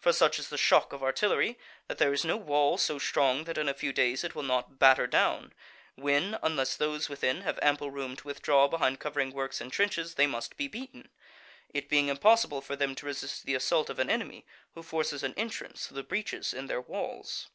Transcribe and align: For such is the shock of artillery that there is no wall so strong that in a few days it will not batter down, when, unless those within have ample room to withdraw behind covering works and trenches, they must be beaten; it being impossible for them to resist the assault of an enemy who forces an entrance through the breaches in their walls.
For 0.00 0.12
such 0.12 0.40
is 0.40 0.48
the 0.48 0.58
shock 0.58 0.92
of 0.92 1.04
artillery 1.04 1.56
that 1.86 1.98
there 1.98 2.12
is 2.12 2.24
no 2.24 2.36
wall 2.36 2.78
so 2.78 2.98
strong 2.98 3.44
that 3.44 3.56
in 3.56 3.68
a 3.68 3.74
few 3.74 3.92
days 3.92 4.24
it 4.24 4.34
will 4.34 4.42
not 4.42 4.80
batter 4.80 5.06
down, 5.06 5.52
when, 5.94 6.36
unless 6.42 6.74
those 6.74 7.08
within 7.08 7.42
have 7.42 7.60
ample 7.62 7.92
room 7.92 8.16
to 8.16 8.26
withdraw 8.26 8.66
behind 8.66 8.98
covering 8.98 9.30
works 9.30 9.60
and 9.60 9.72
trenches, 9.72 10.16
they 10.16 10.26
must 10.26 10.56
be 10.56 10.66
beaten; 10.66 11.10
it 11.72 11.88
being 11.88 12.08
impossible 12.08 12.60
for 12.60 12.74
them 12.74 12.96
to 12.96 13.06
resist 13.06 13.46
the 13.46 13.54
assault 13.54 13.88
of 13.88 14.00
an 14.00 14.10
enemy 14.10 14.44
who 14.74 14.82
forces 14.82 15.22
an 15.22 15.32
entrance 15.36 15.86
through 15.86 15.94
the 15.94 16.02
breaches 16.02 16.52
in 16.52 16.66
their 16.66 16.80
walls. 16.80 17.46